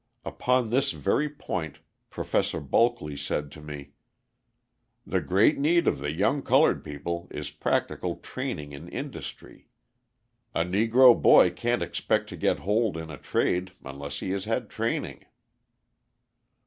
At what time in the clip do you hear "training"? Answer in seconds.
8.15-8.71, 14.71-15.25